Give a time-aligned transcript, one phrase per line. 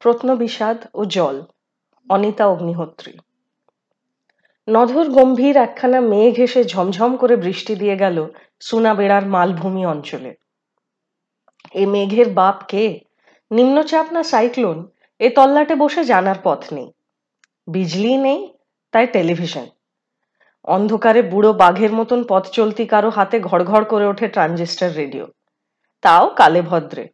[0.00, 1.42] প্রত্নবিষাদ ও জল,
[2.08, 3.18] অনিতা অগ্নিহোত্রী।
[4.68, 8.26] নধর গম্ভীর একখানা মেঘ এসে ঝমঝম করে বৃষ্টি দিয়ে গেল
[8.60, 10.34] সুনাবেড়ার মালভূমি অঞ্চলে।
[11.74, 13.00] এ মেঘের বাপ কে?
[13.50, 14.90] নিম্নচাপ না সাইক্লোন?
[15.18, 16.92] এ তল্লাটে বসে জানার পথ নেই।
[17.66, 18.52] বিজলি নেই,
[18.92, 19.66] তাই টেলিভিশন।
[20.64, 25.26] অন্ধকারে বুড়ো বাঘের মতন পথ চলতি কারও হাতে ঘড়ঘড় করে ওঠে ট্রানজিস্টার রেডিও।
[26.00, 27.08] তাও কালে ভদ্রে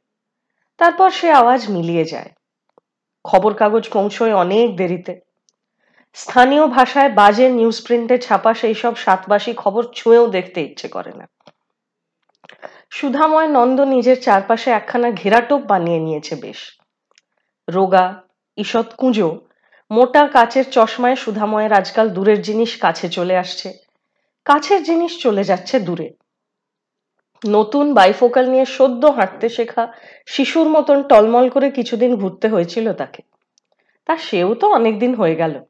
[0.79, 2.31] তারপর সে আওয়াজ মিলিয়ে যায়।
[3.25, 5.21] খবর কাগজ পৌঁছয় অনেক দেরিতে।
[6.15, 11.27] স্থানীয় ভাষায় বাজে নিউজ প্রিন্টে ছাপা সেই সব সাতবাসী খবর ছুঁয়েও দেখতে ইচ্ছে করে না।
[12.91, 16.79] সুধাময় নন্দ নিজের চারপাশে একখানা ঘেরাটোপ বানিয়ে নিয়েছে বেশ।
[17.69, 18.23] রোগা,
[18.57, 19.41] ঈষৎ কুঁজো,
[19.91, 23.73] মোটা কাচের চশমায় সুধাময়ের আজকাল দূরের জিনিস কাছে চলে আসছে।
[24.45, 26.11] কাছের জিনিস চলে যাচ্ছে দূরে।
[27.49, 29.93] নতুন বাইফোকাল নিয়ে সদ্য হাঁটতে শেখা
[30.27, 33.23] শিশুর মতন টলমল করে কিছুদিন ঘুরতে হয়েছিল তাকে।
[34.07, 35.65] তা সেও তো অনেকদিন হয়ে গেল।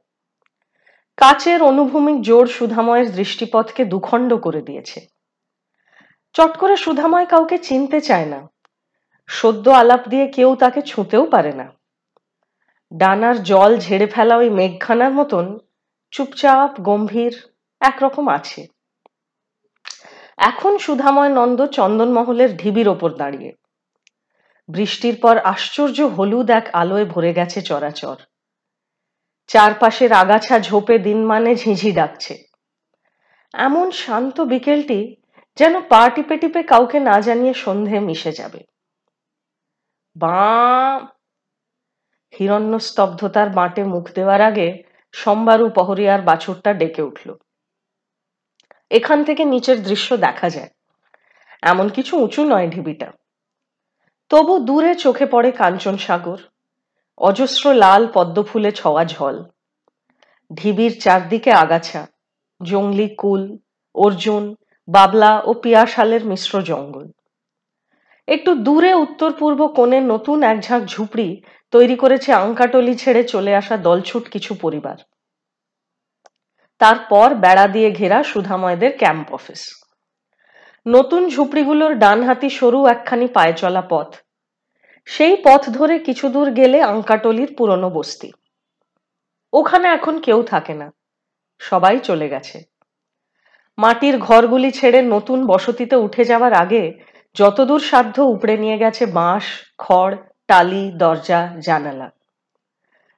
[1.16, 5.06] কাচের অনুভূমিক জোর সুধাময়ের দৃষ্টিপথকে দুখণ্ড করে দিয়েছে।
[6.32, 8.48] চট করে সুধাময় কাউকে চিনতে চায় না।
[9.26, 11.72] সদ্য আলাপ দিয়ে কেউ তাকে ছুঁতেও পারে না।
[12.92, 15.58] ডানার জল ঝেড়ে ফেলা ওই মেঘখানার মতন
[16.10, 17.34] চুপচাপ, গম্ভীর,
[17.80, 18.73] একরকম আছে।
[20.38, 23.52] এখন সুধাময় নন্দ চন্দনমহলের ঢিবির ওপর দাঁড়িয়ে।
[24.68, 28.16] বৃষ্টির পর আশ্চর্য হলুদ এক আলোয় ভরে গেছে চরাচর।
[29.48, 32.44] চারপাশের আগাছা ঝোপে দিন মানে ঝিঝি ডাকছে।
[33.54, 35.16] এমন শান্ত বিকেলটি
[35.56, 38.58] যেন পা টিপে টিপে কাউকে না জানিয়ে সন্ধে মিশে যাবে।
[40.16, 41.00] বাঁ!
[42.32, 44.82] হিরণ্য স্তব্ধতার বাঁটে মুখ দেওয়ার আগে
[45.12, 47.34] সম্বারু পহরিয়ার বাছুরটা ডেকে উঠল।
[48.94, 50.70] এখান থেকে নিচের দৃশ্য দেখা যায়।
[51.62, 53.08] এমন কিছু উঁচু নয় ঢিবিটা।
[54.30, 56.40] তবু দূরে চোখে পড়ে কাঞ্চন সাগর,
[57.18, 59.36] অজস্র লাল পদ্ম ফুলে ছওয়া ঝল।
[60.54, 62.06] ঢিবির চারদিকে আগাছা,
[62.60, 63.42] জঙ্গলি কুল,
[63.94, 64.44] অর্জুন,
[64.88, 67.06] বাবলা ও পিয়াশালের মিশ্র জঙ্গল।
[68.28, 71.28] একটু দূরে উত্তর পূর্ব কোণে নতুন এক ঝাঁক ঝুপড়ি
[71.72, 74.96] তৈরি করেছে আঙ্কাটলি ছেড়ে চলে আসা দলছুট কিছু পরিবার।
[76.84, 79.62] তারপর বেড়া দিয়ে ঘেরা সুধাময়দের ক্যাম্প অফিস।
[80.86, 84.14] নতুন ঝুপড়িগুলোর ডান হাতি সরু একখানি পায়ে চলা পথ।
[85.04, 88.32] সেই পথ ধরে কিছু দূর গেলে আঙ্কাটলির পুরনো বস্তি।
[89.52, 90.92] ওখানে এখন কেউ থাকে না।
[91.58, 92.62] সবাই চলে গেছে।
[93.78, 97.00] মাটির ঘরগুলি ছেড়ে নতুন বসতিতে উঠে যাওয়ার আগে
[97.34, 99.44] যতদূর সাধ্য উপড়ে নিয়ে গেছে বাঁশ,
[99.78, 100.16] খড়,
[100.48, 102.10] টালি, দরজা, জানালা।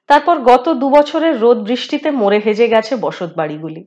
[0.09, 3.83] তারপর গত দু বছরের রোদ বৃষ্টিতে মরে হেজে গেছে বসত বাড়িগুলি।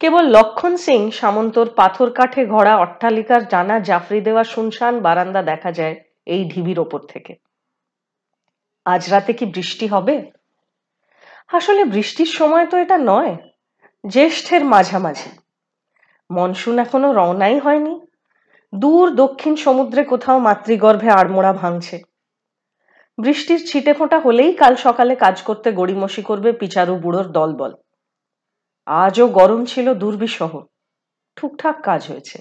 [0.00, 5.94] কেবল লক্ষণ সিং সামন্তর পাথর কাঠে ঘোড়া অট্টালিকার জানা জাফরি দেওয়া শুনশান বারান্দা দেখা যায়
[6.26, 7.32] এই ঢিবির ওপর থেকে।
[8.86, 10.32] আজ রাতে কি বৃষ্টি হবে?
[11.52, 13.36] আসলে বৃষ্টির সময় তো এটা নয়,
[14.04, 15.30] জ্যেষ্ঠের মাঝামাঝি।
[16.30, 17.94] মনসুন এখনও রওনাই হয়নি।
[18.72, 22.15] দূর দক্ষিণ সমুদ্রে কোথাও মাতৃগর্ভে আড়মোড়া ভাঙছে।
[23.18, 27.72] বৃষ্টির ছিটে ফোঁটা হলেই কাল সকালে কাজ করতে গড়িমসি করবে পিচারু বুড়োর দলবল।
[28.86, 30.52] আজও গরম ছিল দুর্বিসহ
[31.36, 32.38] ঠিকঠাক কাজ হয়েছে।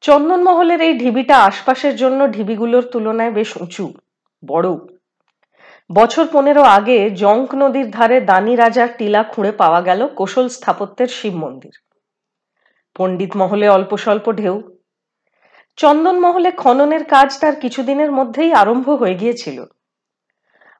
[0.00, 3.94] চন্দনমহলের এই ঢিবিটা আশপাশের জন্য ঢিবিগুলোর তুলনায় বেশ উঁচু,
[4.42, 4.68] বড়।
[5.90, 11.34] বছর পনেরো আগে জঙ্ক নদীর ধারে দানি রাজার টিলা খুঁড়ে পাওয়া গেল কোশল স্থাপত্যের শিব
[11.34, 11.74] মন্দির।
[12.96, 14.56] পণ্ডিত মহলে অল্প স্বল্প ঢেউ
[15.78, 19.58] চন্দন মহলে খননের কাজ তার কিছুদিনের মধ্যেই আরম্ভ হয়ে গিয়েছিল।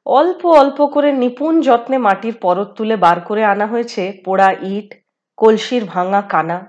[0.05, 4.89] অল্প অল্প করে নিপুণ যত্নে মাটির পরত তুলে বার করে আনা হয়েছে পোড়া ইট,
[5.37, 6.59] কলসির ভাঙা কানা,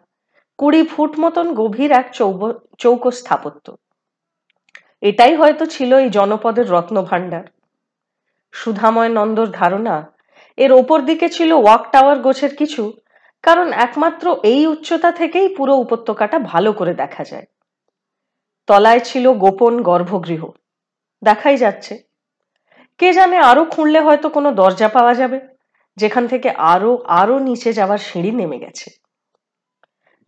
[0.58, 2.06] কুড়ি ফুট মতন গভীর এক
[2.82, 3.66] চৌকো স্থাপত্য।
[5.02, 7.44] এটাই হয়তো ছিল এই জনপদের রত্ন ভাণ্ডার
[8.54, 9.96] সুধাময় নন্দর ধারণা,
[10.58, 12.82] এর ওপর দিকে ছিল ওয়াক টাওয়ার গোছের কিছু,
[13.44, 17.46] কারণ একমাত্র এই উচ্চতা থেকেই পুরো উপত্যকাটা ভালো করে দেখা যায়।
[18.68, 20.42] তলায় ছিল গোপন গর্ভগৃহ।
[21.22, 21.94] দেখাই যাচ্ছে।
[22.98, 25.40] কে জানে আরও খুঁড়লে হয়তো কোনো দরজা পাওয়া যাবে,
[25.96, 28.90] যেখান থেকে আরও আরও নিচে যাওয়ার সিঁড়ি নেমে গেছে।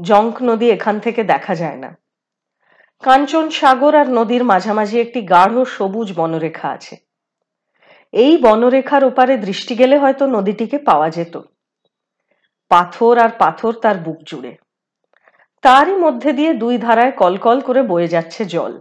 [0.00, 1.90] জঙ্ক নদী এখান থেকে দেখা যায় না।
[3.02, 6.96] কাঞ্চন সাগর আর নদীর মাঝামাঝি একটি গাঢ় সবুজ বনরেখা আছে।
[8.12, 11.34] এই বনরেখার ওপারে দৃষ্টি গেলে হয়তো নদীটিকে পাওয়া যেত।
[12.69, 14.52] পাথর আর পাথর তার বুক জুড়ে।
[15.62, 18.80] তারই মধ্যে দিয়ে দুই ধারায় কলকল করে বয়ে যাচ্ছে জল।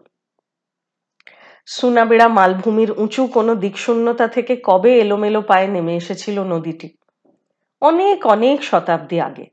[1.68, 6.98] সুনাবেড়া মালভূমির উঁচু কোনো দিকশূন্যতা থেকে কবে এলোমেলো পায়ে নেমে এসেছিল নদীটি?
[7.82, 9.46] অনেক অনেক শতাব্দী আগে।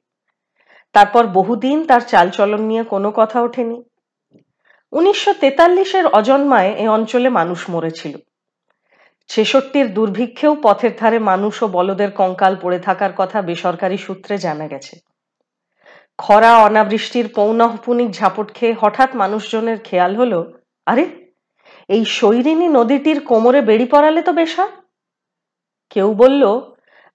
[0.93, 3.83] তারপর বহুদিন তার চালচলন নিয়ে কোনো কথা ওঠেনি।
[4.93, 8.19] উনিশশো তেতাল্লিশের অজন্মায় এ অঞ্চলে মানুষ মরেছিল।
[9.29, 15.16] ছেষট্টির দুর্ভিক্ষেও পথের ধারে মানুষ ও বলদের কঙ্কাল পড়ে থাকার কথা বেসরকারি সূত্রে জানা গেছে।
[16.19, 20.53] খরা, অনাবৃষ্টির পৌনঃপুনিক ঝাপট খেয়ে হঠাৎ মানুষজনের খেয়াল হলো,
[20.87, 21.05] আরে,
[21.89, 24.61] এই শৈরিনী নদীটির কোমরে বেড়ি পড়ালে তো বেশ।
[25.91, 26.61] কেউ বলল,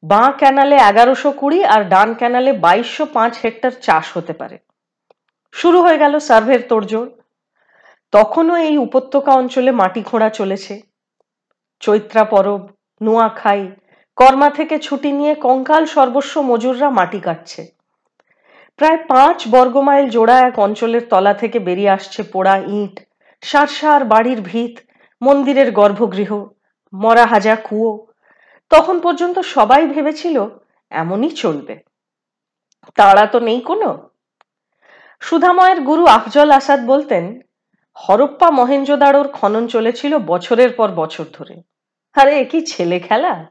[0.03, 4.59] বাঁ ক্যানালে এগারোশো কুড়ি আর ডান ক্যানালে বাইশশো পাঁচ হেক্টর চাষ হতে পারে।
[5.51, 7.09] শুরু হয়ে গেল সার্ভের তোড়জোড়।
[8.11, 10.81] তখনও এই উপত্যকা অঞ্চলে মাটি খোঁড়া চলেছে।
[11.79, 12.67] চৈত্রা পরব,
[13.01, 13.71] নোয়াখাই,
[14.15, 17.80] কর্মা থেকে ছুটি নিয়ে কঙ্কাল সর্বস্ব মজুররা মাটি কাটছে।
[18.77, 22.99] প্রায় পাঁচ বর্গমাইল জোড়া এক অঞ্চলের তলা থেকে বেরিয়ে আসছে পোড়া ইট,
[23.41, 24.79] সারসার বাড়ির ভিত,
[25.21, 26.45] মন্দিরের গর্ভগৃহ,
[26.93, 28.07] মরা হাজা কুয়ো।
[28.69, 30.49] তখন পর্যন্ত সবাই ভেবেছিল,
[30.91, 31.75] এমনই চলবে।
[32.95, 34.11] তাড়া তো নেই কোনো।
[35.19, 37.41] সুধাময়ের গুরু আফজল আসাদ বলতেন,
[37.97, 41.55] হরপ্পা মহেঞ্জোদাড়োর খনন চলেছিল বছরের পর বছর ধরে।
[42.15, 43.45] আরে কি ছেলে খেলা?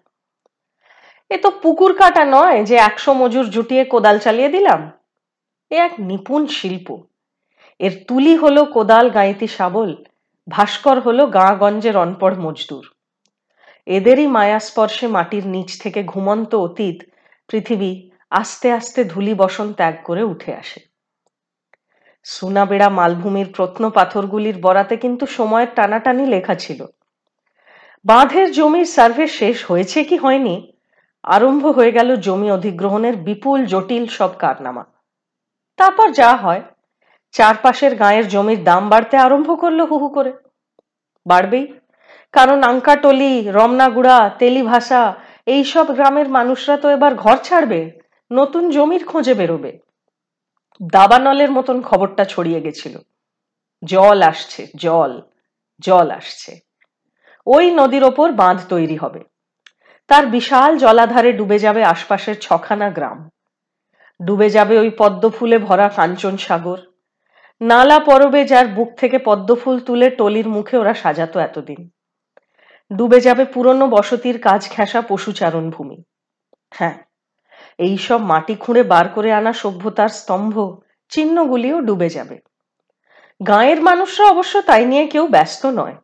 [1.30, 4.99] এ তো পুকুর কাটা নয় যে একশো মজুর জুটিয়ে কোদাল চালিয়ে দিলাম।
[5.70, 6.98] এ এক নিপুণ শিল্প।
[7.80, 9.94] এর তুলি হলো কোদাল গাঁইতি শাবল,
[10.48, 12.94] ভাস্কর হলো গাঁগঞ্জের অনপড় মজদুর।
[13.86, 17.02] এদেরই মায়াস্পর্শে মাটির নিচ থেকে ঘুমন্ত অতীত
[17.48, 20.80] পৃথিবী আস্তে আস্তে ধুলি বসন ত্যাগ করে উঠে আসে।
[22.24, 26.86] সুনাবেড়া মালভূমির প্রত্ন পাথরগুলির বরাতে কিন্তু সময়ের টানাটানি লেখা ছিল।
[28.04, 30.72] বাঁধের জমির সার্ভে শেষ হয়েছে কি হয়নি?
[31.22, 34.84] আরম্ভ হয়ে গেল জমি অধিগ্রহণের বিপুল জটিল সব কারনামা।
[35.80, 36.62] তারপর যা হয়,
[37.32, 40.32] চারপাশের গায়ের জমির দাম বাড়তে আরম্ভ করল হুহু করে।
[41.26, 41.66] বাড়বেই,
[42.32, 45.02] কারণ আঙ্কাটলি, রমনাগুড়া, তেলিভাষা,
[45.46, 47.80] এইসব গ্রামের মানুষরা তো এবার ঘর ছাড়বে,
[48.30, 49.72] নতুন জমির খোঁজে বেরোবে।
[50.92, 52.94] দাবানলের মতন খবরটা ছড়িয়ে গেছিল।
[53.82, 55.12] জল আসছে, জল
[55.80, 56.52] জল আসছে।
[57.46, 59.20] ওই নদীর ওপর বাঁধ তৈরি হবে।
[60.10, 63.18] তার বিশাল জলাধারে ডুবে যাবে আশপাশের ছখানা গ্রাম।
[64.26, 66.78] ডুবে যাবে ওই পদ্ম ফুলে ভরা কাঞ্চন সাগর।
[67.60, 71.90] নালা পরবে যার বুক থেকে পদ্ম ফুল তুলে টলির মুখে ওরা সাজাতো এতদিন।
[72.96, 76.02] ডুবে যাবে পুরনো বসতির কাজ ঘেঁষা পশুচারণ ভূমি।
[76.70, 76.98] হ্যাঁ
[77.78, 82.38] এই সব মাটি খুঁড়ে বার করে আনা সভ্যতার স্তম্ভ, চিহ্নগুলিও ডুবে যাবে।
[83.46, 85.96] গাঁয়ের মানুষরা অবশ্য তাই নিয়ে কেউ ব্যস্ত নয়।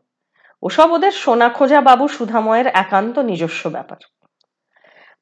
[0.63, 3.97] ওসব ওদের সোনা খোঁজা বাবু সুধাময়ের একান্ত নিজস্ব ব্যাপার।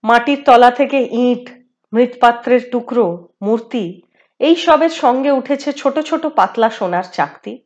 [0.03, 1.64] মাটির তলা থেকে ইট
[1.95, 4.03] মৃৎপাত্রের টুকরো, মূর্তি,
[4.41, 7.59] এই সবের সঙ্গে উঠেছে ছোট ছোট পাতলা সোনার চাকতি,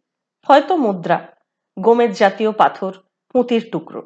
[0.49, 1.27] হয়তো মুদ্রা
[1.79, 2.93] গোমেদ জাতীয় পাথর,
[3.33, 4.03] পুঁতির টুকরো।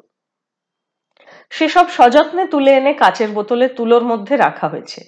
[1.49, 5.01] সেসব সযত্নে তুলে এনে কাচের বোতলে তুলোর মধ্যে রাখা হয়েছে।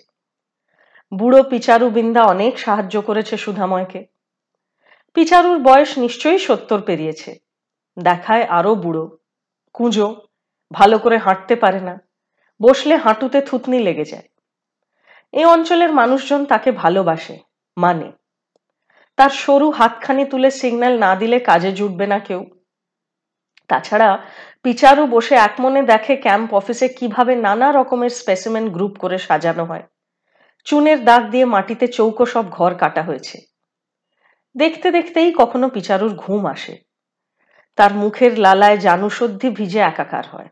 [1.12, 4.06] বুড়ো পিচারু বিন্দা অনেক সাহায্য করেছে সুধাময়কে।
[5.14, 7.40] পিচারুর বয়স নিশ্চয়ই সত্তর পেরিয়েছে।
[8.00, 9.18] দেখায় আরও বুড়ো।
[9.74, 10.16] কুঁজো,
[10.72, 12.02] ভালো করে হাঁটতে পারে না।
[12.62, 14.28] বসলে হাঁটুতে থুতনি লেগে যায়।
[15.36, 17.36] এ অঞ্চলের মানুষজন তাকে ভালোবাসে
[17.78, 18.12] মানে।
[19.18, 22.42] তার সরু হাতখানি তুলে সিগন্যাল না দিলে কাজে জুটবে না কেউ।
[23.70, 24.10] তাছাড়া
[24.64, 29.86] পিচারু বসে একমনে দেখে ক্যাম্প অফিসে কীভাবে নানা রকমের স্পেসিমেন গ্রুপ করে সাজানো হয়।
[30.68, 33.38] চুনের দাগ দিয়ে মাটিতে চৌকো সব ঘর কাটা হয়েছে।
[34.56, 36.76] দেখতে দেখতেই কখনো পিচারুর ঘুম আসে।
[37.78, 40.50] তার মুখের লালায় জানুসদ্ধি ভিজে একাকার হয়।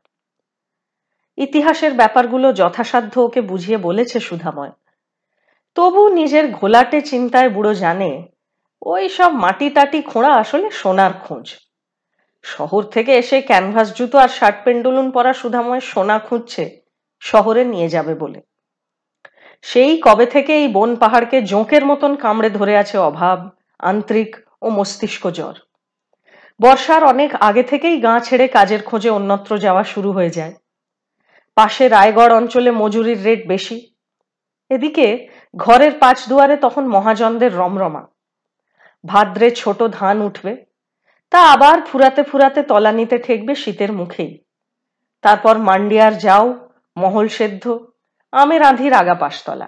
[1.38, 4.74] ইতিহাসের ব্যাপারগুলো যথাসাধ্য ওকে বুঝিয়ে বলেছে সুধাময়।
[5.78, 8.12] তবু নিজের ঘোলাটে চিন্তায় বুড়ো জানে,
[8.86, 11.46] ওই সব মাটি টাটি খোঁড়া আসলে সোনার খোঁজ।
[12.46, 16.63] শহর থেকে এসে ক্যানভাস জুতো আর শার্ট পেন্ডুলুন পরা সুধাময় সোনা খুঁজছে,
[17.22, 18.40] শহরে নিয়ে যাবে বলে।
[19.66, 23.40] সেই কবে থেকে এই বন পাহাড়কে জোঁকের মতন কামড়ে ধরে আছে অভাব,
[23.80, 25.56] আন্তরিক ও মস্তিষ্ক জ্বর।
[26.60, 30.54] বর্ষার অনেক আগে থেকেই গাঁ ছেড়ে কাজের খোঁজে অন্যত্র যাওয়া শুরু হয়ে যায়।
[31.55, 33.77] পাশে রায়গড় অঞ্চলে মজুরির রেট বেশি।
[34.69, 38.03] এদিকে ঘরের পাঁচ দুয়ারে তখন মহাজনদের রমরমা।
[39.05, 40.65] ভাদ্রে ছোট ধান উঠবে,
[41.31, 44.43] তা আবার ফুরাতে ফুরাতে তলানিতে ঠেকবে শীতের মুখেই।
[45.22, 47.63] তারপর মান্ডিয়ার যাও, মহল সেদ্ধ
[48.31, 49.67] আমের আঁধির আগা পাশতলা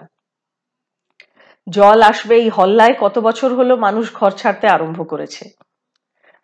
[1.68, 5.44] জল আসবে এই হল্লায় কত বছর হলো মানুষ ঘর ছাড়তে আরম্ভ করেছে।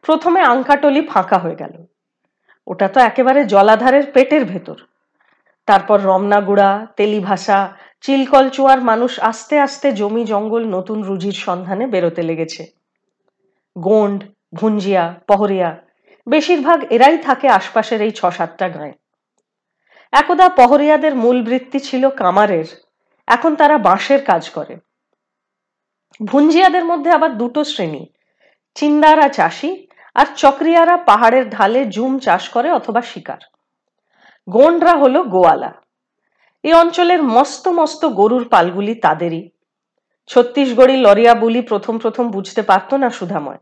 [0.02, 1.74] প্রথমে আঙ্কাটলি ফাঁকা হয়ে গেল।
[2.66, 4.78] ওটা তো একেবারে জলাধারের পেটের ভেতর।
[5.68, 7.58] তারপর রমনাগুড়া তেলিভাষা,
[8.04, 12.62] চিলকল চুয়ার মানুষ আস্তে আস্তে জমি জঙ্গল নতুন রুজির সন্ধানে বেরোতে লেগেছে।
[13.76, 14.20] গোন্ড
[14.54, 15.70] ভুঞ্জিয়া পহরিয়া,
[16.26, 18.94] বেশিরভাগ এরাই থাকে আশপাশের এই ছ সাতটা গাঁয়ে।
[20.12, 22.68] একদা পহরিয়াদের মূল বৃত্তি ছিল কামারের,
[23.28, 24.74] এখন তারা বাঁশের কাজ করে।
[26.20, 28.04] ভুঞ্জিয়াদের মধ্যে আবার দুটো শ্রেণি,
[28.76, 29.70] চিন্দারা চাষি
[30.16, 33.42] আর চক্রিয়ারা পাহাড়ের ঢালে জুম চাষ করে অথবা শিকার।
[34.50, 35.72] গোন্ডরা হলো গোয়ালা।
[36.62, 39.50] এই অঞ্চলের মস্ত মস্ত গরুর পালগুলি তাদেরই।
[40.26, 43.58] ছত্তিশগড়ি লরিয়া বলি প্রথম প্রথম বুঝতে পারত না সুধাময়।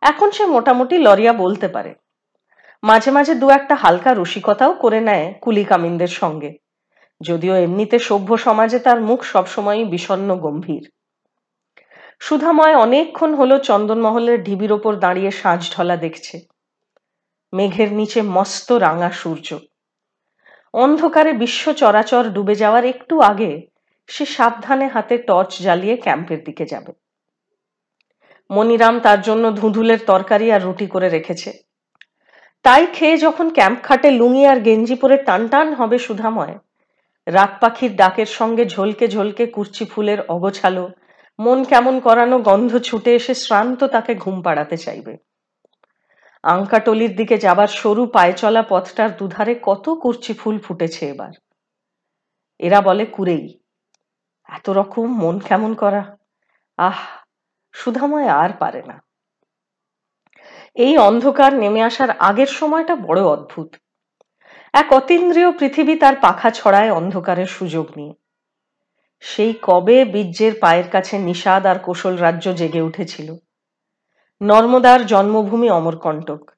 [0.00, 1.94] এখন সে মোটামুটি লরিয়া বলতে পারে।
[2.82, 6.58] মাঝে মাঝে দু একটা হালকা রসিকতাও করে নেয় কুলি কামিনদের সঙ্গে।
[7.20, 10.90] যদিও এমনিতে সভ্য সমাজে তার মুখ সবসময়ই বিষণ্ন গম্ভীর।
[12.20, 16.40] সুধাময় অনেকক্ষণ হলো চন্দনমহলের ঢিবির ওপর দাঁড়িয়ে সাঁঝ ঢলা দেখছে।
[17.52, 19.58] মেঘের নিচে মস্ত রাঙা সূর্য।
[20.74, 23.68] অন্ধকারে বিশ্ব চরাচর ডুবে যাওয়ার একটু আগে
[24.06, 26.92] সে সাবধানে হাতে টর্চ জ্বালিয়ে ক্যাম্পের দিকে যাবে।
[28.50, 31.52] মনিরাম তার জন্য ধুঁধুলের তরকারি আর রুটি করে রেখেছে।
[32.64, 36.54] তাই খেয়ে যখন ক্যাম্প খাটে লুঙি আর গেঞ্জি পরে টান টান হবে সুধাময়,
[37.26, 40.90] রাত পাখির ডাকের সঙ্গে ঝলকে ঝলকে কুর্চি ফুলের অগোছালো,
[41.38, 45.27] মন কেমন করানো গন্ধ ছুটে এসে শ্রান্ত তাকে ঘুম পাড়াতে চাইবে।
[46.42, 51.32] আঙ্কাটলির দিকে যাবার সরু পায়ে চলা পথটার দুধারে কত কুর্চি ফুল ফুটেছে এবার।
[52.58, 53.58] এরা বলে কুরেই।
[54.44, 56.16] এত রকম মন কেমন করা?
[56.76, 56.98] আহ,
[57.72, 59.02] সুধাময় আর পারে না।
[60.74, 63.76] এই অন্ধকার নেমে আসার আগের সময়টা বড় অদ্ভুত।
[64.72, 68.14] এক অতীন্দ্রিয় পৃথিবী তার পাখা ছড়ায় অন্ধকারের সুযোগ নিয়ে।
[69.20, 73.36] সেই কবে বীর্যের পায়ের কাছে নিষাদ আর কোশল রাজ্য জেগে উঠেছিল।
[74.40, 76.50] নর্মদার জন্মভূমি অমরকণ্টক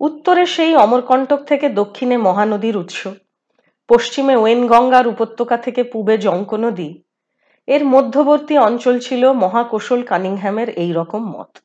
[0.00, 3.06] উত্তরে সেই অমরকণ্টক থেকে দক্ষিণে মহানদীর উৎস।
[3.88, 7.02] পশ্চিমে ওয়েনগঙ্গার উপত্যকা থেকে পূবে জঙ্ক নদী।
[7.66, 11.58] এর মধ্যবর্তী অঞ্চল ছিল মহাকোশল কানিংহ্যামের এই রকম মত।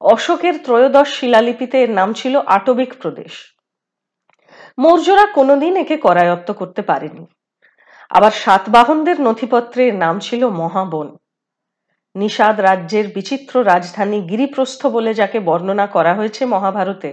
[0.00, 3.56] অশোকের ত্রয়োদশ শিলালিপিতে এর নাম ছিল আটবিক প্রদেশ।
[4.78, 7.26] মৌর্যরা কোনোদিন একে করায়ত্ত করতে পারেনি।
[8.10, 11.16] আবার সাতবাহনদের নথিপত্রে এর নাম ছিল মহাবন।
[12.14, 17.10] নিষাদ রাজ্যের বিচিত্র রাজধানী গিরিপ্রস্থ বলে যাকে বর্ণনা করা হয়েছে মহাভারতে।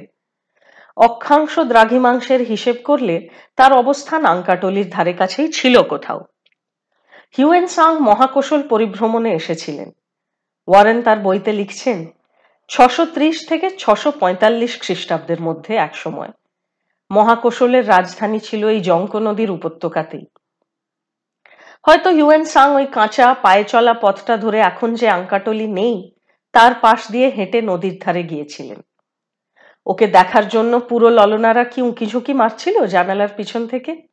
[0.98, 3.16] অক্ষাংশ দ্রাঘিমাংশের হিসেব করলে
[3.56, 6.20] তার অবস্থান আঙ্কাটলির ধারে কাছেই ছিল কোথাও।
[7.38, 9.90] হিউয়েন সাং মহাকৌশল পরিভ্রমণে এসেছিলেন।
[10.68, 12.00] ওয়ারেন তার বইতে লিখছেন,
[12.70, 16.32] ছশো ত্রিশ থেকে ছশো পঁয়তাল্লিশ খ্রিস্টাব্দের মধ্যে এক সময়
[17.12, 20.26] মহাকৌশলের রাজধানী ছিল এই জঙ্ক নদীর উপত্যকাতেই।
[21.86, 26.12] হয়তো ইউএন সাং ওই কাঁচা পায়ে চলা পথটা ধরে এখন যে আঙ্কাটলি নেই,
[26.54, 28.82] তার পাশ দিয়ে হেঁটে নদীর ধারে গিয়েছিলেন।
[29.86, 34.08] ওকে দেখার জন্য পুরো ললনারা কি উঁকি ঝুঁকি মারছিল জানালার পিছন থেকে?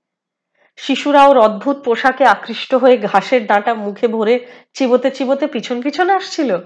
[0.76, 6.58] শিশুরা ওর অদ্ভুত পোশাকে আকৃষ্ট হয়ে ঘাসের ডাঁটা মুখে ভরে চিবোতে চিবোতে পিছন পিছন আসছিল।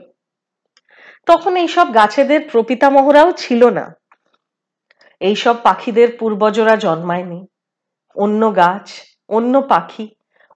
[1.26, 3.94] তখন এইসব গাছেদের প্রপিতামহরাও ছিল না।
[5.20, 7.46] এইসব পাখিদের পূর্বজরা জন্মায়নি।
[8.16, 8.86] অন্য গাছ,
[9.28, 10.06] অন্য পাখি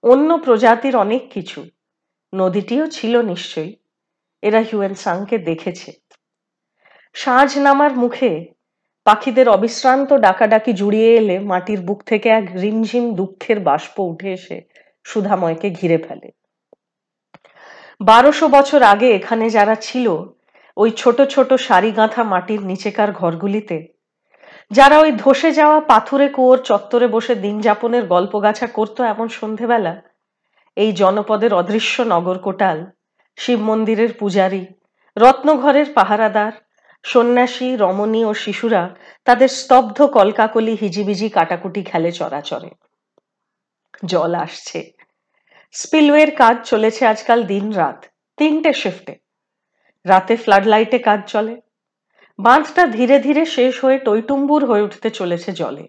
[0.05, 1.65] অন্য প্রজাতির অনেক কিছু।
[2.33, 3.75] নদীটিও ছিল নিশ্চয়ই।
[4.41, 5.91] এরা হিউয়েন সাংকে দেখেছে।
[7.13, 8.45] সাঁঝ নামার মুখে
[9.05, 14.61] পাখিদের অবিশ্রান্ত ডাকাডাকি জুড়িয়ে এলে মাটির বুক থেকে এক রিমঝিম দুঃখের বাষ্প উঠে এসে
[15.03, 16.31] সুধাময়কে ঘিরে ফেলে।
[18.01, 20.07] বারোশো বছর আগে এখানে যারা ছিল,
[20.77, 23.94] ওই ছোট ছোট সারি গাঁথা মাটির নিচেকার ঘরগুলিতে
[24.71, 30.01] যারা ওই ধসে যাওয়া পাথুরে কুয়োর চত্বরে বসে দিন যাপনের গল্পগাছা করতো এমন সন্ধেবেলা?
[30.75, 32.85] এই জনপদের অদৃশ্য নগর কোটাল,
[33.37, 34.65] শিব মন্দিরের পূজারী,
[35.17, 36.51] রত্নঘরের পাহারাদার,
[37.03, 38.95] সন্ন্যাসী, রমণী ও শিশুরা
[39.25, 42.69] তাদের স্তব্ধ কলকাকলি হিজিবিজি কাটাকুটি খেলে চরাচরে।
[44.05, 44.91] জল আসছে।
[45.71, 48.05] স্পিলওয়ের কাজ চলেছে আজকাল দিন রাত
[48.37, 49.15] তিনটে শিফটে।
[50.05, 51.61] রাতে ফ্লাড লাইটে কাজ চলে।
[52.39, 55.87] বাঁধটা ধীরে ধীরে শেষ হয়ে টৈটুম্বুর হয়ে উঠতে চলেছে জলে।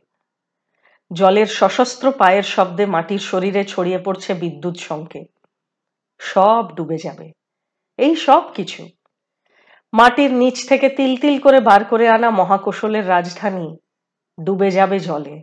[1.11, 5.29] জলের সশস্ত্র পায়ের শব্দে মাটির শরীরে ছড়িয়ে পড়ছে বিদ্যুৎ সংকেত।
[6.19, 7.33] সব ডুবে যাবে।
[7.99, 8.89] এই সব কিছু।
[9.93, 13.77] মাটির নিচ থেকে তিল তিল করে বার করে আনা মহাকৌশলের রাজধানী
[14.47, 15.43] ডুবে যাবে জলে।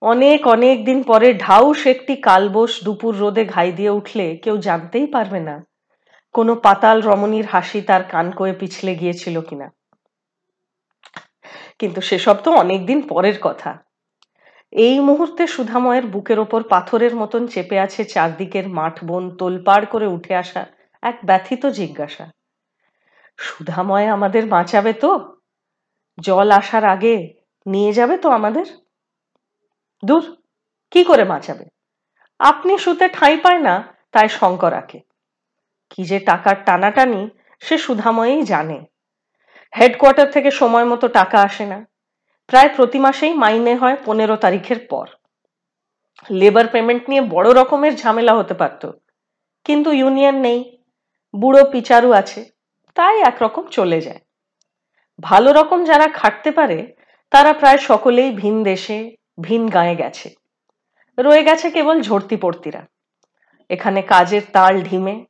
[0.00, 5.40] অনেক অনেক দিন পরে ঢাউস একটি কালবোস দুপুর রোদে ঘাই দিয়ে উঠলে কেউ জানতেই পারবে
[5.40, 5.67] না
[6.38, 9.72] কোনো পাতাল রমণীর হাসি তার কান কয়ে পিছলে গিয়েছিল কিনা।
[11.78, 13.78] কিন্তু সেসব তো অনেকদিন পরের কথা।
[14.70, 20.34] এই মুহূর্তে সুধাময়ের বুকের ওপর পাথরের মতন চেপে আছে চারদিকের মাঠ বন তোলপাড় করে উঠে
[20.34, 20.66] আসা
[21.02, 22.30] এক ব্যথিত জিজ্ঞাসা।
[23.36, 25.36] সুধাময় আমাদের বাঁচাবে তো?
[26.20, 27.34] জল আসার আগে
[27.66, 28.66] নিয়ে যাবে তো আমাদের?
[30.04, 30.36] দূর,
[30.90, 31.64] কি করে বাঁচাবে?
[32.38, 35.07] আপনি শুতে ঠাঁই পায় না, তাই শঙ্কর আঁকে
[35.90, 37.28] কি যে টাকার টানাটানি
[37.60, 38.84] সে সুধাময়েই জানে।
[39.76, 41.86] হেডকোয়ার্টার থেকে সময় মতো টাকা আসে না।
[42.46, 45.06] প্রায় প্রতি মাসেই মাইনে হয় পনেরো তারিখের পর।
[46.30, 48.90] লেবার পেমেন্ট নিয়ে বড় রকমের ঝামেলা হতে পারত।
[49.64, 50.78] কিন্তু ইউনিয়ন নেই।
[51.36, 52.50] বুড়ো পিচারু আছে।
[52.94, 54.20] তাই একরকম চলে যায়।
[55.20, 56.94] ভালো রকম যারা খাটতে পারে,
[57.30, 60.34] তারা প্রায় সকলেই ভিন দেশে, ভিন গায়ে গেছে।
[61.18, 62.86] রয়ে গেছে কেবল ঝর্তি পড়তিরা।
[63.68, 65.24] এখানে কাজের তাল ঢিমে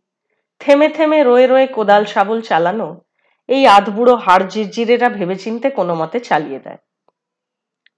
[0.60, 3.00] থেমে থেমে রয়ে রয়ে কোদাল শাবল চালানো,
[3.48, 6.76] এই আধবুড়ো হাড় জিরজিরেরা ভেবেচিন্তে কোনো মতে চালিয়ে দেয়।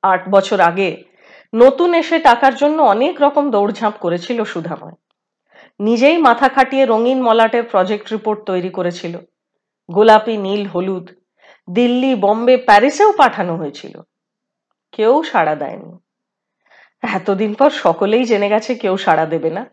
[0.02, 1.04] আট বছর আগে
[1.54, 4.96] নতুন এসে টাকার জন্য অনেক রকম দৌড়ঝাঁপ করেছিল সুধাময়।
[5.80, 9.18] নিজেই মাথা খাটিয়ে রঙিন মলাটের প্রজেক্ট রিপোর্ট তৈরি করেছিল।
[9.88, 11.10] গোলাপি, নীল, হলুদ,
[11.70, 14.00] দিল্লি, বম্বে, প্যারিসেও পাঠানো হয়েছিল।
[14.92, 15.92] কেউ সাড়া দেয়নি।
[17.02, 19.70] এতদিন পর সকলেই জেনে গেছে কেউ সাড়া দেবে না।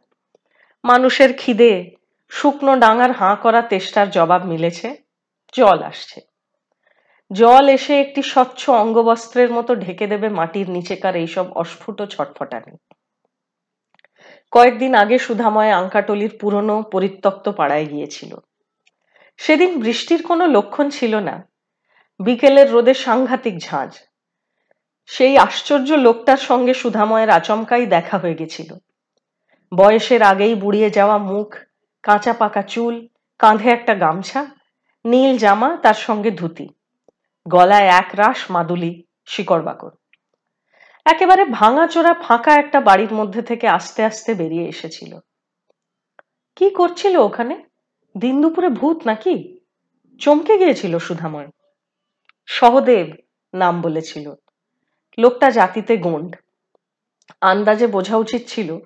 [0.84, 1.97] মানুষের খিদে
[2.30, 4.96] শুকনো ডাঙার হাঁ করা তেষ্টার জবাব মিলেছে,
[5.54, 6.22] জল আসছে।
[7.32, 12.78] জল এসে একটি স্বচ্ছ অঙ্গবস্ত্রের মতো ঢেকে দেবে মাটির নিচেকার এইসব অস্ফুট ছটফটানি।
[14.52, 18.36] কয়েকদিন আগে সুধাময় আঙ্কাটলির পুরনো পরিত্যক্ত পাড়ায় গিয়েছিল।
[19.38, 21.48] সেদিন বৃষ্টির কোনো লক্ষণ ছিল না।
[22.20, 23.98] বিকেলের রোদে সাংঘাতিক ঝাঁঝ
[25.06, 28.76] সেই আশ্চর্য লোকটার সঙ্গে সুধাময়ের আচমকাই দেখা হয়ে গেছিল।
[29.78, 31.56] বয়সের আগেই বুড়িয়ে যাওয়া মুখ
[32.08, 33.08] কাঁচা পাকা চুল,
[33.40, 34.46] কাঁধে একটা গামছা,
[35.06, 36.68] নীল জামা, তার সঙ্গে ধুতি।
[37.48, 39.90] গলায় এক রাস মাদুলি, শিকড় বাকড়
[41.06, 45.20] একেবারে ভাঙাচোরা ফাঁকা একটা বাড়ির মধ্যে থেকে আস্তে আস্তে বেরিয়ে এসেছিল।
[46.56, 47.64] কি করছিল ওখানে?
[48.18, 49.60] দিন দুপুরে ভূত নাকি?
[50.20, 51.48] চমকে গিয়েছিল সুধাময়।
[52.46, 53.08] সহদেব
[53.54, 54.34] নাম বলেছিল।
[55.18, 56.36] লোকটা জাতিতে গন্ড
[57.42, 58.80] আন্দাজে বোঝা উচিত ছিল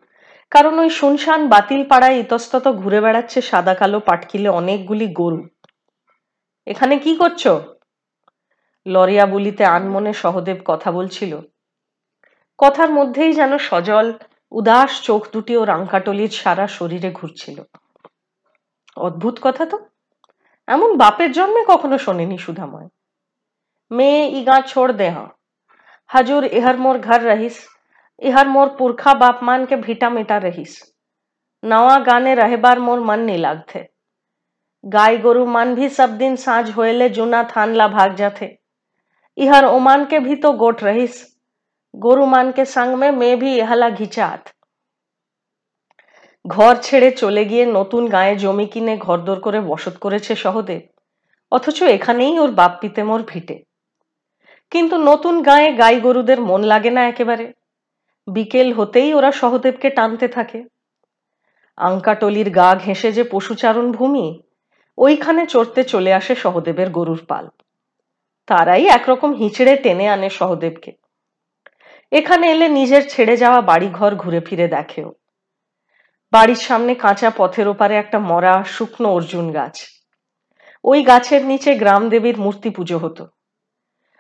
[0.51, 5.47] কারণ ওই শুনশান বাতিল পাড়ায় ইতস্তত ঘুরে বেড়াচ্ছে সাদা কালো পাটকিলে অনেকগুলি গরু।
[6.65, 7.47] এখানে কি করছ?
[8.87, 11.39] লরিয়া বলিতে আনমনে সহদেব কথা বলছিল।
[12.57, 14.13] কথার মধ্যেই যেন সজল,
[14.51, 17.61] উদাস চোখ দুটি ও রাঙ্কাটলির সারা শরীরে ঘুরছিল।
[18.95, 19.85] অদ্ভুত কথা তো।
[20.67, 22.87] এমন বাপের জন্মে কখনো শোনেনি সুধাময়।
[23.91, 25.29] মেয়ে, ইগা, ছোড় দেহা।
[26.07, 27.67] হাজুর, ইহার মোর ঘর রহিস।
[28.22, 30.72] ইহার মোর পুরখা বাপ মান के ভিটা মিটা রহিস
[31.62, 33.80] नवा गाने रहबार मोर मन नहीं लागते
[34.84, 38.48] गाय गोरु मन भी सब दिन साँझ होएले जुना थानला भाग जाते
[39.38, 41.24] इहर ओमान के भी तो गोट रहिस
[41.94, 44.40] গরু মানকে সাংমে মেয়ে ভি ইহালা ঘিচাত
[46.44, 50.82] ঘর ছেড়ে চলে গিয়ে নতুন গায়ে জমি কিনে ঘরদোর করে বসত করেছে সহদেব
[51.52, 53.56] অথচ এখানেই ওর বাপ পিতেমোর ভিটে
[54.72, 57.44] কিন্তু নতুন গায়ে গাই গরুদের মন লাগে না একেবারে
[58.33, 60.63] বিকেল হতেই ওরা সহদেবকে টানতে থাকে।
[61.77, 64.27] আঙ্কাটলির গা ঘেঁষে যে পশুচারণ ভূমি,
[64.97, 67.49] ওইখানে চড়তে চলে আসে সহদেবের গরুর পাল।
[68.47, 70.91] তারাই একরকম হিঁচড়ে টেনে আনে সহদেবকে।
[72.11, 75.13] এখানে এলে নিজের ছেড়ে যাওয়া বাড়িঘর ঘুরে ফিরে দেখেও।
[76.31, 79.75] বাড়ির সামনে কাঁচা পথের ওপারে একটা মরা, শুকনো অর্জুন গাছ।
[80.83, 83.27] ওই গাছের নিচে গ্রাম দেবীর মূর্তি পুজো হতো।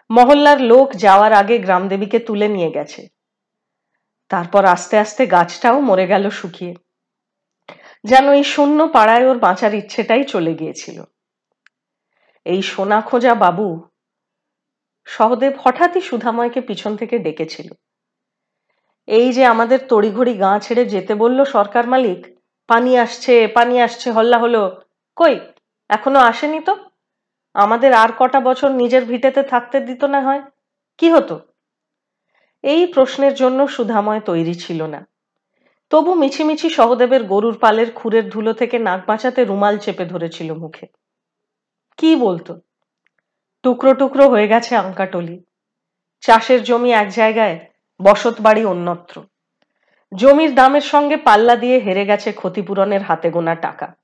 [0.09, 3.20] মহল্লার লোক যাওয়ার আগে গ্রাম দেবীকে তুলে নিয়ে গেছে।
[4.31, 6.73] তারপর আস্তে আস্তে গাছটাও মরে গেল শুকিয়ে।
[8.03, 11.03] যেন এই শূন্য পাড়ায় ওর বাঁচার ইচ্ছেটাই চলে গিয়েছিল।
[12.45, 13.67] এই সোনা খোঁজা বাবু
[15.05, 17.73] সহদেব হঠাৎই সুধাময়কে পিছন থেকে ডেকেছিল।
[19.07, 22.19] এই যে আমাদের তড়িঘড়ি গাঁ ছেড়ে যেতে বলল সরকার মালিক,
[22.69, 24.81] পানি আসছে পানি আসছে, হল্লা হলো।
[25.17, 25.35] কই,
[25.89, 26.73] এখনও আসেনি তো?
[27.55, 30.41] আমাদের আর কটা বছর নিজের ভিটেতে থাকতে দিত না হয়।
[30.99, 31.35] কি হতো?
[32.63, 35.07] এই প্রশ্নের জন্য সুধাময় তৈরি ছিল না।
[35.89, 40.87] তবু মিছিমিছি সহদেবের গরুর পালের খুরের ধুলো থেকে নাক বাঁচাতে রুমাল চেপে ধরেছিল মুখে।
[41.97, 42.61] কি বলতো?
[43.63, 45.43] টুকরো টুকরো হয়ে গেছে আঙ্কাটলি।
[46.21, 47.59] চাষের জমি এক জায়গায়,
[48.01, 49.23] বসত বাড়ি অন্যত্র।
[50.15, 53.95] জমির দামের সঙ্গে পাল্লা দিয়ে হেরে গেছে ক্ষতিপূরণের হাতে গোনা টাকা।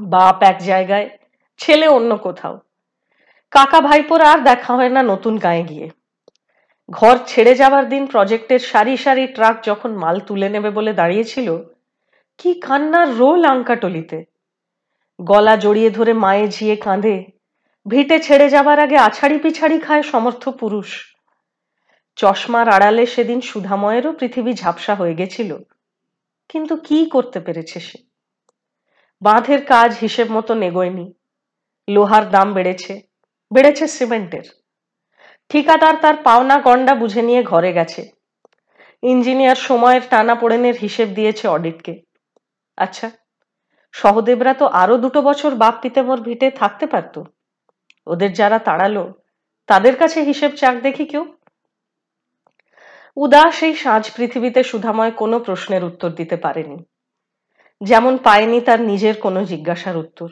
[0.00, 1.10] বাপ এক জায়গায়,
[1.58, 2.60] ছেলে অন্য কোথাও।
[3.50, 5.90] কাকা ভাইপোর আর দেখা হয় না নতুন গায়ে গিয়ে।
[6.88, 11.48] ঘর ছেড়ে যাবার দিন প্রজেক্টের সারি সারি ট্রাক যখন মাল তুলে নেবে বলে দাঁড়িয়েছিল,
[12.40, 14.18] কি কান্নার রোল আঙ্কাটলিতে।
[15.18, 17.16] গলা জড়িয়ে ধরে মায়ে ঝিয়ে কাঁদে,
[17.86, 20.90] ভিটে ছেড়ে যাবার আগে আছাড়ি পিছাড়ি খায় সমর্থ পুরুষ।
[22.18, 25.50] চশমার আড়ালে সেদিন সুধাময়েরও পৃথিবী ঝাপসা হয়ে গেছিল,
[26.50, 27.98] কিন্তু কি করতে পেরেছে সে?
[29.22, 31.06] বাঁধের কাজ হিসেব মতো নেগোয়নি,
[31.88, 32.92] লোহার দাম বেড়েছে
[33.50, 34.46] বেড়েছে সিমেন্টের।
[35.50, 38.10] ঠিকাদার তার পাওনা গন্ডা বুঝে নিয়ে ঘরে গেছে।
[39.02, 42.02] ইঞ্জিনিয়ার সময়ের টানা পোড়েনের হিসেব দিয়েছে অডিটকে।
[42.76, 43.10] আচ্ছা
[43.92, 47.22] সহদেবরা তো আরও দুটো বছর বাপ পিতেমর ভিটে থাকতে পারত।
[48.06, 49.12] ওদের যারা তাড়ালো,
[49.68, 51.24] তাদের কাছে হিসেব চাক দেখি কেউ?
[53.16, 56.78] উদাস এই সাঁঝ পৃথিবীতে সুধাময় কোনো প্রশ্নের উত্তর দিতে পারেনি।
[57.80, 60.28] যেমন পায়নি তার নিজের কোনো জিজ্ঞাসার উত্তর।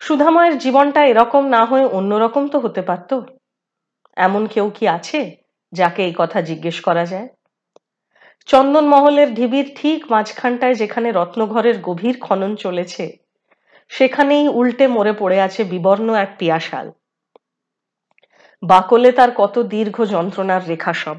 [0.00, 3.10] সুধাময়ের জীবনটা এরকম না হয়ে অন্যরকম তো হতে পারত?
[4.16, 5.36] এমন কেউ কি আছে
[5.72, 7.28] যাকে এই কথা জিজ্ঞেস করা যায়?
[8.46, 13.18] চন্দনমহলের ঢিবির ঠিক মাঝখানটায় যেখানে রত্নঘরের গভীর খনন চলেছে,
[13.88, 16.90] সেখানেই উল্টে মরে পড়ে আছে বিবর্ণ এক পিয়াশাল।
[18.62, 21.16] বাকলে তার কত দীর্ঘ যন্ত্রণার রেখা সব।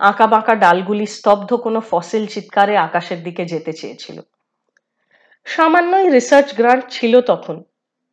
[0.00, 4.22] আঁকা বাঁকা ডালগুলি স্তব্ধ কোনো ফসিল চিৎকারে আকাশের দিকে যেতে চেয়েছিল।
[5.44, 7.62] সামান্যই রিসার্চ গ্রান্ট ছিল তখন,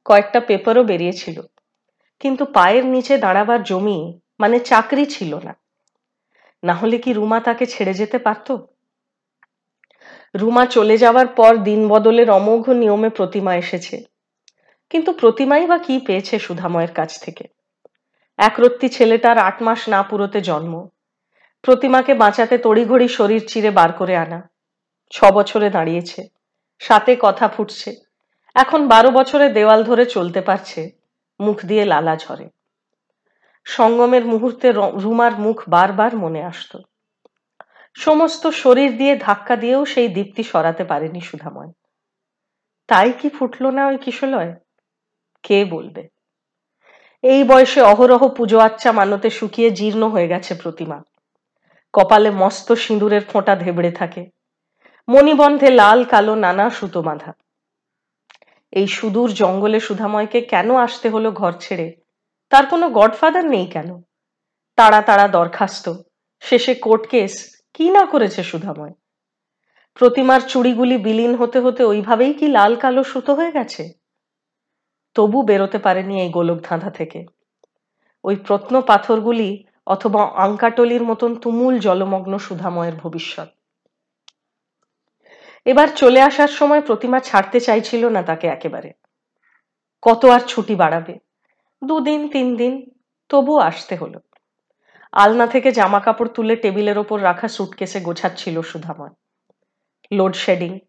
[0.05, 1.41] কয়েকটা পেপারও বেরিয়েছিল।
[2.19, 5.55] কিন্তু পায়ের নিচে দাঁড়াবার জমি মানে চাকরি ছিল না।
[6.63, 8.57] না হলে কি রুমা তাকে ছেড়ে যেতে পারত?
[10.35, 14.03] রুমা চলে যাওয়ার পর দিন বদলের অমোঘ নিয়মে প্রতিমা এসেছে।
[14.89, 17.43] কিন্তু প্রতিমাই বা কি পেয়েছে সুধাময়ের কাছ থেকে?
[18.37, 20.87] একরত্তি ছেলেটার আট মাস না পুরোতে জন্ম।
[21.61, 24.49] প্রতিমাকে বাঁচাতে তড়িঘড়ি শরীর চিরে বার করে আনা।
[25.09, 26.27] ছ বছরে দাঁড়িয়েছে।
[26.79, 27.95] সাথে কথা ফুটছে।
[28.55, 30.98] এখন বারো বছরে দেওয়াল ধরে চলতে পারছে।
[31.39, 32.49] মুখ দিয়ে লালা ঝরে।
[33.65, 36.77] সঙ্গমের মুহূর্তে রুমার মুখ বারবার মনে আসত।
[37.93, 41.71] সমস্ত শরীর দিয়ে ধাক্কা দিয়েও সেই দীপ্তি সরাতে পারেনি সুধাময়।
[42.87, 44.55] তাই কি ফুটল না ওই কিশলয়?
[45.43, 46.07] কে বলবে?
[47.21, 51.03] এই বয়সে অহরহ পুজো আচ্চা মানতে শুকিয়ে জীর্ণ হয়ে গেছে প্রতিমা।
[51.93, 54.25] কপালে মস্ত সিঁদুরের ফোঁটা ধেবড়ে থাকে।
[55.07, 57.33] মণিবন্ধে লাল কালো নানা সুতো বাঁধা।
[58.71, 61.95] এই সুদূর জঙ্গলে সুধাময়কে কেন আসতে হলো ঘর ছেড়ে?
[62.49, 64.01] তার কোনো গডফাদার নেই কেন?
[64.75, 65.93] তাড়া তাড়া দরখাস্ত।
[66.39, 68.93] শেষে কোর্ট কেস। কি না করেছে সুধাময়?
[69.93, 73.89] প্রতিমার চুড়িগুলি বিলীন হতে হতে ওইভাবেই কি লাল কালো সুতো হয়ে গেছে?
[75.13, 77.25] তবু বেরোতে পারেনি এই গোলক ধাঁধা থেকে।
[78.23, 83.47] ওই প্রত্ন পাথরগুলি অথবা আঙ্কাটলির মতন তুমুল জলমগ্ন সুধাময়ের ভবিষ্যৎ।
[85.65, 88.89] এবার চলে আসার সময় প্রতিমা ছাড়তে চাইছিল না তাকে একেবারে।
[90.01, 91.13] কত আর ছুটি বাড়াবে?
[91.81, 92.91] দুদিন তিন দিন
[93.29, 94.19] তবু আসতে হলো।
[95.13, 99.13] আলনা থেকে জামা কাপড় তুলে টেবিলের ওপর রাখা সুটকেসে গোছাচ্ছিল সুধাময়।
[100.11, 100.79] লোডশেডিং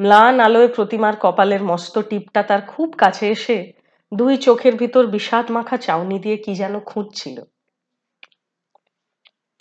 [0.00, 3.72] ম্লান আলোয় প্রতিমার কপালের মস্ত টিপটা তার খুব কাছে এসে
[4.12, 7.40] দুই চোখের ভিতর বিষাদ মাখা চাউনি দিয়ে কি যেন খুঁজছিল।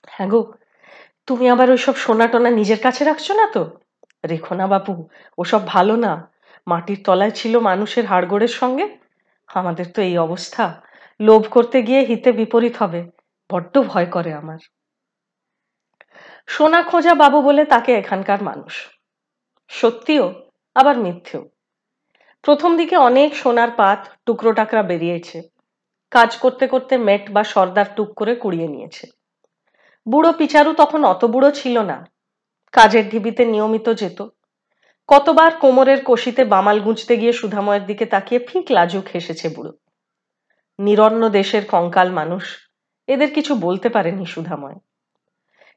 [0.07, 0.53] হ্যাঁ গো,
[1.27, 3.63] তুমি আবার ওইসব সোনা টোনা নিজের কাছে রাখছো না তো?
[4.27, 5.07] রেখো না বাপু,
[5.37, 6.31] ওসব ভালো না।
[6.67, 8.97] মাটির তলায় ছিল মানুষের হাড়গোড়ের সঙ্গে?
[9.47, 10.81] আমাদের তো এই অবস্থা।
[11.19, 13.11] লোভ করতে গিয়ে হিতে বিপরীত হবে।
[13.51, 14.57] বড্ড ভয় করে আমার।
[16.47, 18.87] সোনা খোঁজা বাবু বলে তাকে এখানকার মানুষ।
[19.67, 20.33] সত্যিও,
[20.75, 21.49] আবার মিথ্যেও।
[22.41, 25.41] প্রথম দিকে অনেক সোনার পাত, টুকরো টাকরা বেরিয়েছে।
[26.11, 29.07] কাজ করতে করতে মেট বা সর্দার টুক করে কুড়িয়ে নিয়েছে।
[30.09, 32.05] বুড়ো পিচারু তখন অত বুড়ো ছিল না।
[32.77, 34.19] কাজের ঢিবিতে নিয়মিত যেত।
[35.09, 39.71] কতবার কোমরের কষিতে বামাল গুঁজতে গিয়ে সুধাময়ের দিকে তাকিয়ে ফিক লাজুক হেসেছে বুড়ো।
[40.79, 42.43] নিরন্ন দেশের কঙ্কাল মানুষ,
[43.07, 44.77] এদের কিছু বলতে পারেনি সুধাময়।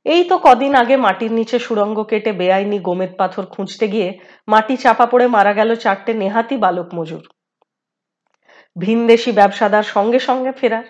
[0.06, 4.08] এই তো কদিন আগে মাটির নিচে সুরঙ্গ কেটে বেআইনি গোমেদ পাথর খুঁজতে গিয়ে
[4.48, 7.24] মাটি চাপা পড়ে মারা গেল চারটে নেহাতি বালক মজুর।
[8.76, 10.86] ভিনদেশি ব্যবসাদার সঙ্গে সঙ্গে ফেরার।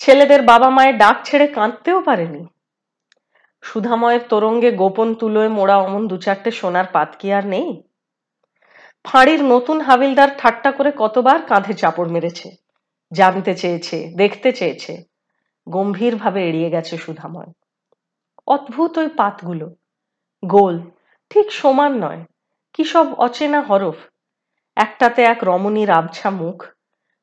[0.00, 2.42] ছেলেদের বাবা মায়ের ডাক ছেড়ে কাঁদতেও পারেনি।
[3.62, 7.82] সুধাময়ের তরঙ্গে গোপন তুলোয় মোড়া অমন দু চারটে সোনার পাত কি আর নেই?
[9.04, 12.50] ফাঁড়ির নতুন হাবিলদার ঠাট্টা করে কতবার কাঁধে চাপড় মেরেছে।
[13.12, 15.04] জানতে চেয়েছে, দেখতে চেয়েছে।
[15.68, 17.52] গম্ভীরভাবে এড়িয়ে গেছে সুধাময়।
[18.46, 19.74] অদ্ভুত ওই পাতগুলো।
[20.46, 20.80] গোল,
[21.30, 22.24] ঠিক সমান নয়।
[22.72, 23.94] কি সব অচেনা হরফ।
[24.76, 26.66] একটাতে এক রমণীর আবছা মুখ।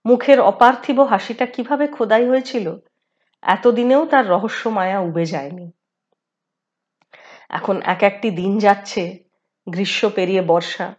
[0.05, 2.75] মুখের অপার্থিব হাসিটা কীভাবে খোদাই হয়েছিল?
[3.41, 5.71] এতদিনেও তার রহস্য মায়া উবে যায়নি।
[7.49, 9.17] এখন এক একটি দিন যাচ্ছে,
[9.67, 10.95] গ্রীষ্ম পেরিয়ে বর্ষা।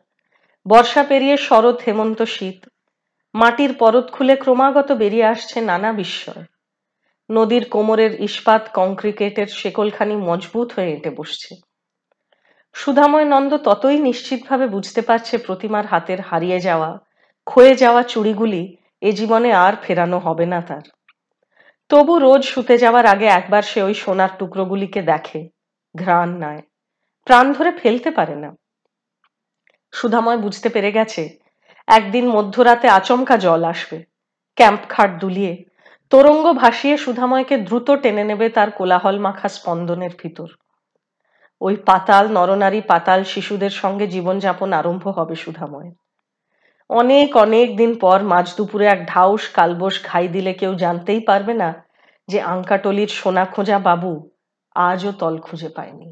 [0.66, 2.68] বর্ষা পেরিয়ে শরৎ, হেমন্ত, শীত।
[3.34, 6.44] মাটির পরত খুলে ক্রমাগত বেরিয়ে আসছে নানা বিস্ময়।
[7.30, 11.54] নদীর কোমরের ইস্পাত কংক্রিকেটের শেকলখানি মজবুত হয়ে এঁটে বসছে।
[12.72, 16.98] সুধাময় নন্দ ততই নিশ্চিতভাবে বুঝতে পারছে প্রতিমার হাতের হারিয়ে যাওয়া,
[17.44, 20.82] ক্ষয়ে যাওয়া চুড়িগুলি এ জীবনে আর ফেরানো হবে না তার।
[21.88, 25.57] তবু রোজ শুতে যাওয়ার আগে একবার সে ওই সোনার টুকরোগুলিকে দেখে।
[26.02, 26.60] ঘ্রাণ নয়
[27.26, 28.50] প্রাণ ধরে ফেলতে পারে না।
[29.92, 31.22] সুধাময় বুঝতে পেরে গেছে,
[31.88, 33.98] একদিন মধ্যরাতে আচমকা জল আসবে।
[34.58, 35.52] ক্যাম্প খাট দুলিয়ে,
[36.12, 40.48] তরঙ্গ ভাসিয়ে সুধাময়কে দ্রুত টেনে নেবে তার কোলাহল মাখা স্পন্দনের ভিতর।
[41.60, 45.90] ওই পাতাল নরনারী পাতাল শিশুদের সঙ্গে জীবনযাপন আরম্ভ হবে সুধাময়
[46.90, 51.70] অনেক অনেক দিন পর মাঝ দুপুরে এক ঢাউস কালবোস ঘাই দিলে কেউ জানতেই পারবে না
[52.28, 54.12] যে আঙ্কাটলির সোনা খোঁজা বাবু
[54.80, 56.08] আজও তল খুঁজে পায়নি